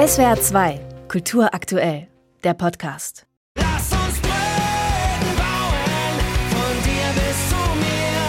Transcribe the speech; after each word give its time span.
SWR 0.00 0.40
2, 0.40 0.80
Kultur 1.08 1.52
aktuell, 1.52 2.08
der 2.42 2.54
Podcast. 2.54 3.26
Lass 3.58 3.92
uns 3.92 4.18
Brücken 4.22 5.36
bauen, 5.36 6.16
von 6.48 6.74
dir 6.84 7.06
bis 7.16 7.48
zu 7.50 7.60
mir, 7.76 8.22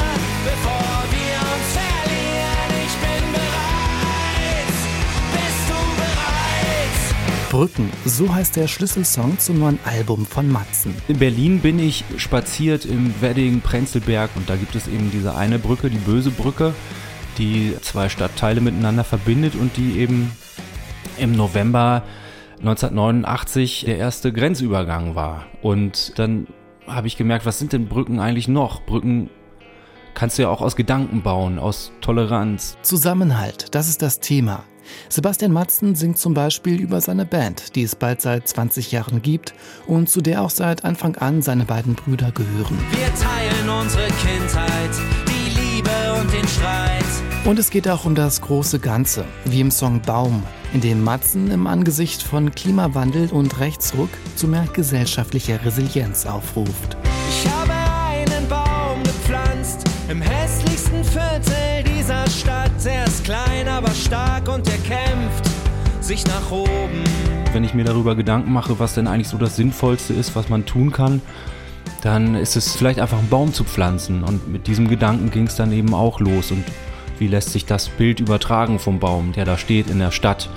bevor 0.43 1.05
wir 1.11 1.37
uns 1.47 1.69
verlieren. 1.71 2.71
Ich 2.75 2.95
bin 2.99 3.31
bereit, 3.31 4.67
bist 5.31 5.69
du 5.69 5.79
bereit? 5.95 7.49
Brücken, 7.51 7.89
so 8.03 8.35
heißt 8.35 8.57
der 8.57 8.67
Schlüsselsong 8.67 9.39
zum 9.39 9.59
neuen 9.59 9.79
Album 9.85 10.25
von 10.25 10.51
Matzen. 10.51 10.93
In 11.07 11.19
Berlin 11.19 11.61
bin 11.61 11.79
ich 11.79 12.03
spaziert 12.17 12.83
im 12.83 13.13
Wedding 13.21 13.61
Prenzlberg 13.61 14.31
und 14.35 14.49
da 14.49 14.57
gibt 14.57 14.75
es 14.75 14.89
eben 14.89 15.09
diese 15.09 15.35
eine 15.35 15.57
Brücke, 15.57 15.89
die 15.89 15.99
böse 15.99 16.31
Brücke, 16.31 16.73
die 17.37 17.77
zwei 17.81 18.09
Stadtteile 18.09 18.59
miteinander 18.59 19.05
verbindet 19.05 19.55
und 19.55 19.77
die 19.77 19.99
eben 19.99 20.33
im 21.17 21.35
November 21.35 22.03
1989 22.59 23.85
der 23.85 23.97
erste 23.97 24.31
Grenzübergang 24.31 25.15
war. 25.15 25.45
Und 25.61 26.17
dann 26.19 26.47
habe 26.87 27.07
ich 27.07 27.17
gemerkt, 27.17 27.45
was 27.45 27.59
sind 27.59 27.73
denn 27.73 27.87
Brücken 27.87 28.19
eigentlich 28.19 28.47
noch? 28.47 28.81
Brücken 28.83 29.29
kannst 30.13 30.37
du 30.37 30.43
ja 30.43 30.49
auch 30.49 30.61
aus 30.61 30.75
Gedanken 30.75 31.21
bauen, 31.21 31.57
aus 31.59 31.91
Toleranz. 32.01 32.77
Zusammenhalt, 32.81 33.73
das 33.73 33.89
ist 33.89 34.01
das 34.01 34.19
Thema. 34.19 34.63
Sebastian 35.09 35.51
Matzen 35.51 35.95
singt 35.95 36.17
zum 36.17 36.33
Beispiel 36.33 36.81
über 36.81 37.01
seine 37.01 37.25
Band, 37.25 37.75
die 37.75 37.83
es 37.83 37.95
bald 37.95 38.21
seit 38.21 38.47
20 38.47 38.91
Jahren 38.91 39.21
gibt 39.21 39.53
und 39.87 40.09
zu 40.09 40.21
der 40.21 40.41
auch 40.41 40.49
seit 40.49 40.83
Anfang 40.83 41.15
an 41.17 41.41
seine 41.41 41.65
beiden 41.65 41.95
Brüder 41.95 42.31
gehören. 42.31 42.77
Wir 42.91 43.13
teilen 43.15 43.69
unsere 43.69 44.07
Kindheit, 44.07 44.91
die 45.27 45.59
Liebe 45.59 46.19
und 46.19 46.31
den 46.33 46.47
Streit. 46.47 47.30
Und 47.43 47.57
es 47.57 47.71
geht 47.71 47.89
auch 47.89 48.05
um 48.05 48.13
das 48.13 48.39
große 48.39 48.77
Ganze, 48.77 49.25
wie 49.45 49.61
im 49.61 49.71
Song 49.71 49.99
Baum, 50.01 50.43
in 50.73 50.81
dem 50.81 51.03
Matzen 51.03 51.49
im 51.49 51.65
Angesicht 51.65 52.21
von 52.21 52.51
Klimawandel 52.51 53.29
und 53.31 53.59
Rechtsruck 53.59 54.09
zu 54.35 54.47
mehr 54.47 54.67
gesellschaftlicher 54.71 55.65
Resilienz 55.65 56.27
aufruft. 56.27 56.95
Ich 57.29 57.49
habe 57.51 57.73
einen 57.73 58.47
Baum 58.47 59.01
gepflanzt 59.01 59.89
im 60.07 60.21
hässlichsten 60.21 61.03
Viertel 61.03 61.83
dieser 61.83 62.27
Stadt. 62.29 62.71
Er 62.85 63.05
ist 63.05 63.23
klein, 63.23 63.67
aber 63.67 63.89
stark 63.89 64.47
und 64.47 64.67
er 64.67 64.77
kämpft 64.77 65.49
sich 65.99 66.23
nach 66.27 66.51
oben. 66.51 67.03
Wenn 67.53 67.63
ich 67.63 67.73
mir 67.73 67.85
darüber 67.85 68.13
Gedanken 68.13 68.53
mache, 68.53 68.77
was 68.77 68.93
denn 68.93 69.07
eigentlich 69.07 69.29
so 69.29 69.39
das 69.39 69.55
Sinnvollste 69.55 70.13
ist, 70.13 70.35
was 70.35 70.49
man 70.49 70.67
tun 70.67 70.91
kann, 70.91 71.23
dann 72.03 72.35
ist 72.35 72.55
es 72.55 72.75
vielleicht 72.75 72.99
einfach 72.99 73.17
einen 73.17 73.29
Baum 73.29 73.51
zu 73.51 73.63
pflanzen. 73.63 74.23
Und 74.23 74.47
mit 74.47 74.67
diesem 74.67 74.87
Gedanken 74.87 75.31
ging 75.31 75.47
es 75.47 75.55
dann 75.55 75.71
eben 75.71 75.95
auch 75.95 76.19
los. 76.19 76.51
Und 76.51 76.65
wie 77.21 77.27
lässt 77.27 77.51
sich 77.51 77.65
das 77.65 77.87
Bild 77.87 78.19
übertragen 78.19 78.79
vom 78.79 78.99
Baum, 78.99 79.31
der 79.31 79.45
da 79.45 79.57
steht 79.57 79.89
in 79.89 79.99
der 79.99 80.11
Stadt? 80.11 80.49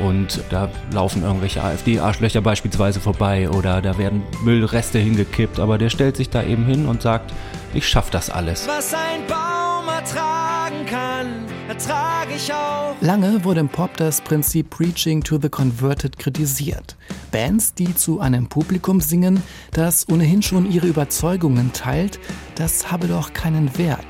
Und 0.00 0.42
da 0.48 0.70
laufen 0.92 1.22
irgendwelche 1.22 1.62
AfD-Arschlöcher 1.62 2.40
beispielsweise 2.40 2.98
vorbei 2.98 3.50
oder 3.50 3.82
da 3.82 3.98
werden 3.98 4.22
Müllreste 4.42 4.98
hingekippt. 4.98 5.60
Aber 5.60 5.76
der 5.76 5.90
stellt 5.90 6.16
sich 6.16 6.30
da 6.30 6.42
eben 6.42 6.64
hin 6.64 6.86
und 6.86 7.02
sagt, 7.02 7.32
ich 7.74 7.86
schaff 7.86 8.08
das 8.08 8.30
alles. 8.30 8.66
Was 8.66 8.94
ein 8.94 9.26
Baum 9.28 9.88
ertragen 9.88 10.86
kann, 10.86 11.26
ertrage 11.68 12.34
ich 12.36 12.50
auch. 12.52 12.94
Lange 13.02 13.44
wurde 13.44 13.60
im 13.60 13.68
Pop 13.68 13.94
das 13.98 14.22
Prinzip 14.22 14.70
Preaching 14.70 15.22
to 15.22 15.38
the 15.40 15.50
Converted 15.50 16.18
kritisiert. 16.18 16.96
Bands, 17.32 17.74
die 17.74 17.94
zu 17.94 18.20
einem 18.20 18.48
Publikum 18.48 19.02
singen, 19.02 19.42
das 19.72 20.08
ohnehin 20.08 20.40
schon 20.40 20.70
ihre 20.70 20.86
Überzeugungen 20.86 21.72
teilt, 21.74 22.18
das 22.54 22.90
habe 22.90 23.08
doch 23.08 23.34
keinen 23.34 23.76
Wert. 23.76 24.06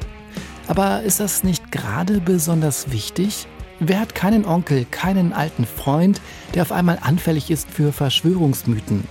Aber 0.69 1.03
ist 1.03 1.19
das 1.19 1.43
nicht 1.43 1.73
gerade 1.73 2.21
besonders 2.21 2.93
wichtig? 2.93 3.47
Wer 3.81 4.01
hat 4.01 4.15
keinen 4.15 4.45
Onkel, 4.45 4.85
keinen 4.85 5.33
alten 5.33 5.67
Freund, 5.67 6.21
der 6.55 6.63
auf 6.63 6.73
einmal 6.73 6.99
anfällig 7.01 7.51
ist 7.51 7.71
für 7.71 7.93
Verschwörungsmythen? 7.93 9.05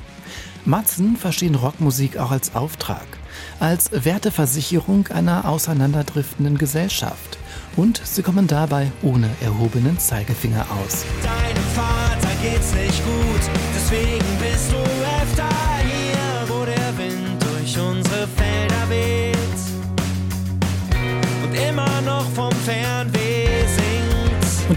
Matzen 0.65 1.15
verstehen 1.15 1.55
Rockmusik 1.55 2.17
auch 2.17 2.31
als 2.31 2.53
Auftrag, 2.53 3.07
als 3.59 3.89
Werteversicherung 3.91 5.07
einer 5.07 5.47
auseinanderdriftenden 5.47 6.57
Gesellschaft. 6.57 7.37
Und 7.75 8.01
sie 8.03 8.21
kommen 8.21 8.47
dabei 8.47 8.91
ohne 9.01 9.29
erhobenen 9.41 9.97
Zeigefinger 9.97 10.65
aus. 10.83 11.05
Deinem 11.23 11.63
Vater 11.73 12.35
geht's 12.41 12.73
nicht 12.73 13.03
gut, 13.05 13.49
deswegen 13.73 14.25
bist 14.39 14.71
du 14.71 14.77
öfter 15.21 15.76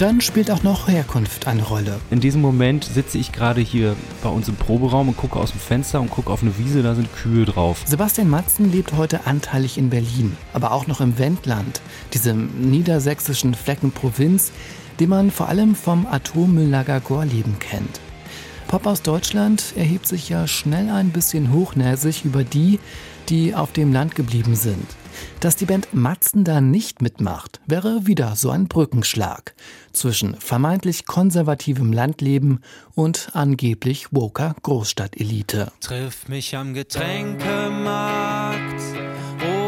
Und 0.00 0.06
dann 0.06 0.22
spielt 0.22 0.50
auch 0.50 0.62
noch 0.62 0.88
Herkunft 0.88 1.47
eine 1.47 1.62
Rolle. 1.62 2.00
In 2.11 2.21
diesem 2.21 2.41
Moment 2.41 2.84
sitze 2.84 3.19
ich 3.19 3.33
gerade 3.33 3.61
hier 3.61 3.97
bei 4.22 4.31
uns 4.31 4.49
im 4.49 4.56
Proberaum 4.56 5.11
und 5.11 5.16
gucke 5.19 5.38
aus 5.38 5.50
dem 5.50 5.61
Fenster 5.61 6.00
und 6.00 6.09
gucke 6.09 6.33
auf 6.33 6.41
eine 6.41 6.56
Wiese, 6.56 6.83
da 6.83 6.94
sind 6.94 7.15
Kühe 7.15 7.44
drauf. 7.44 7.83
Sebastian 7.84 8.31
Matzen 8.31 8.72
lebt 8.72 8.94
heute 8.94 9.27
anteilig 9.27 9.77
in 9.77 9.91
Berlin, 9.91 10.39
aber 10.55 10.72
auch 10.72 10.87
noch 10.87 11.03
im 11.03 11.19
Wendland, 11.19 11.83
diesem 12.15 12.71
niedersächsischen 12.71 13.53
Flecken 13.53 13.93
Provinz, 13.93 14.53
den 15.00 15.10
man 15.10 15.31
vor 15.31 15.50
allem 15.50 15.75
vom 15.75 16.06
Atommülllager 16.06 17.00
Gorleben 17.00 17.59
kennt. 17.59 18.00
Pop 18.70 18.86
aus 18.86 19.03
Deutschland 19.03 19.72
erhebt 19.75 20.06
sich 20.06 20.28
ja 20.28 20.47
schnell 20.47 20.91
ein 20.91 21.10
bisschen 21.10 21.53
hochnäsig 21.53 22.25
über 22.25 22.44
die, 22.44 22.78
die 23.28 23.56
auf 23.56 23.72
dem 23.72 23.92
Land 23.92 24.14
geblieben 24.14 24.54
sind. 24.54 24.86
Dass 25.41 25.56
die 25.56 25.64
Band 25.64 25.92
Matzen 25.92 26.44
da 26.44 26.60
nicht 26.60 27.03
mitmacht, 27.03 27.60
wäre 27.66 28.06
wieder 28.06 28.36
so 28.36 28.50
ein 28.50 28.69
Brückenschlag 28.69 29.56
zwischen 29.92 30.36
vermeintlich 30.36 31.04
konservativem 31.04 31.92
Landleben 31.92 32.60
und 32.94 33.30
angeblich 33.32 34.12
woker 34.12 34.54
Großstadtelite. 34.62 35.72
Triff 35.80 36.28
mich 36.28 36.56
am 36.56 36.72
Getränkemarkt 36.72 38.82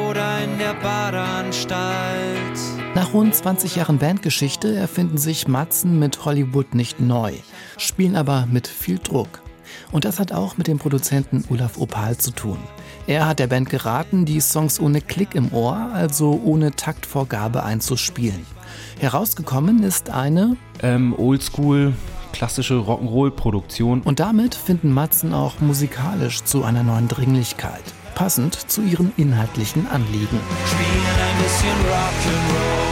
oder 0.07 0.45
in 0.45 0.59
der 0.59 0.75
Badeanstalt. 0.75 2.72
Nach 3.13 3.19
rund 3.19 3.35
20 3.35 3.77
Jahren 3.77 3.99
Bandgeschichte 3.99 4.75
erfinden 4.75 5.19
sich 5.19 5.47
Matzen 5.47 5.99
mit 5.99 6.25
Hollywood 6.25 6.75
nicht 6.75 6.99
neu, 6.99 7.35
spielen 7.77 8.17
aber 8.17 8.49
mit 8.51 8.67
viel 8.67 8.99
Druck. 8.99 9.43
Und 9.91 10.07
das 10.07 10.19
hat 10.19 10.33
auch 10.33 10.57
mit 10.57 10.67
dem 10.67 10.79
Produzenten 10.79 11.45
Olaf 11.51 11.77
Opal 11.77 12.17
zu 12.17 12.31
tun. 12.31 12.57
Er 13.07 13.27
hat 13.27 13.39
der 13.39 13.49
Band 13.49 13.69
geraten, 13.69 14.25
die 14.25 14.41
Songs 14.41 14.81
ohne 14.81 15.03
Klick 15.03 15.35
im 15.35 15.53
Ohr, 15.53 15.91
also 15.93 16.41
ohne 16.43 16.71
Taktvorgabe 16.71 17.65
einzuspielen. 17.65 18.47
Herausgekommen 18.99 19.83
ist 19.83 20.09
eine 20.09 20.57
Ähm, 20.83 21.15
Oldschool, 21.15 21.93
klassische 22.33 22.77
Rock'n'Roll-Produktion. 22.77 24.01
und 24.01 24.21
damit 24.21 24.55
finden 24.55 24.91
Matzen 24.91 25.35
auch 25.35 25.61
musikalisch 25.61 26.45
zu 26.45 26.65
einer 26.65 26.83
neuen 26.83 27.09
Dringlichkeit, 27.09 27.85
passend 28.15 28.55
zu 28.55 28.81
ihren 28.81 29.13
inhaltlichen 29.19 29.87
Anliegen. 29.87 30.41
Spielen 30.65 31.05
ein 31.21 31.43
bisschen 31.43 31.77
Rock'n'Roll 31.91 32.92